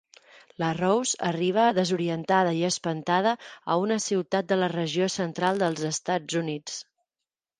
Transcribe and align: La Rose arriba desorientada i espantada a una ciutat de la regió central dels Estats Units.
La 0.61 0.67
Rose 0.77 1.17
arriba 1.27 1.65
desorientada 1.79 2.53
i 2.61 2.63
espantada 2.69 3.35
a 3.75 3.77
una 3.83 3.99
ciutat 4.07 4.49
de 4.53 4.59
la 4.61 4.69
regió 4.75 5.11
central 5.19 5.61
dels 5.65 5.83
Estats 5.93 6.41
Units. 6.43 6.83